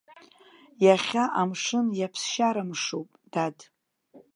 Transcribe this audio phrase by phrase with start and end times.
[0.85, 3.57] Иахьа амшын иаԥсшьарамшуп, дад!